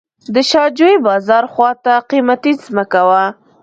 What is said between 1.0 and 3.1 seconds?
بازار خواته قیمتي ځمکه